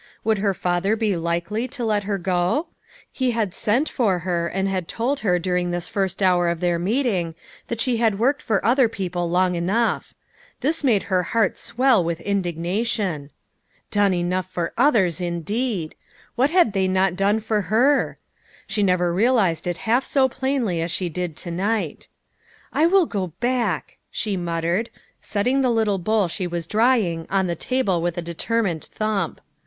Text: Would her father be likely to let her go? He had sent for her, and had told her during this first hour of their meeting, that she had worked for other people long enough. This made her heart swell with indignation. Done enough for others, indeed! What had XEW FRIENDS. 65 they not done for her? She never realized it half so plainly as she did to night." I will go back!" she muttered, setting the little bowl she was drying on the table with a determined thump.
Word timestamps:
Would 0.23 0.39
her 0.39 0.55
father 0.55 0.95
be 0.95 1.15
likely 1.15 1.67
to 1.67 1.85
let 1.85 2.05
her 2.05 2.17
go? 2.17 2.69
He 3.11 3.29
had 3.33 3.53
sent 3.53 3.87
for 3.87 4.17
her, 4.25 4.47
and 4.47 4.67
had 4.67 4.87
told 4.87 5.19
her 5.19 5.37
during 5.37 5.69
this 5.69 5.87
first 5.87 6.23
hour 6.23 6.47
of 6.49 6.59
their 6.59 6.79
meeting, 6.79 7.35
that 7.67 7.79
she 7.79 7.97
had 7.97 8.17
worked 8.17 8.41
for 8.41 8.65
other 8.65 8.89
people 8.89 9.29
long 9.29 9.53
enough. 9.53 10.15
This 10.61 10.83
made 10.83 11.03
her 11.03 11.21
heart 11.21 11.55
swell 11.55 12.03
with 12.03 12.19
indignation. 12.21 13.29
Done 13.91 14.11
enough 14.11 14.49
for 14.49 14.73
others, 14.75 15.21
indeed! 15.21 15.93
What 16.33 16.49
had 16.49 16.69
XEW 16.69 16.73
FRIENDS. 16.73 16.73
65 16.73 16.73
they 16.73 16.87
not 16.87 17.15
done 17.15 17.39
for 17.39 17.61
her? 17.69 18.17
She 18.65 18.81
never 18.81 19.13
realized 19.13 19.67
it 19.67 19.77
half 19.77 20.03
so 20.03 20.27
plainly 20.27 20.81
as 20.81 20.89
she 20.89 21.09
did 21.09 21.35
to 21.35 21.51
night." 21.51 22.07
I 22.73 22.87
will 22.87 23.05
go 23.05 23.33
back!" 23.39 23.99
she 24.09 24.35
muttered, 24.35 24.89
setting 25.21 25.61
the 25.61 25.69
little 25.69 25.99
bowl 25.99 26.27
she 26.27 26.47
was 26.47 26.65
drying 26.65 27.27
on 27.29 27.45
the 27.45 27.53
table 27.55 28.01
with 28.01 28.17
a 28.17 28.23
determined 28.23 28.85
thump. 28.85 29.39